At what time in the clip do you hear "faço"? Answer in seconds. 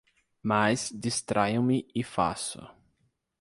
2.03-2.67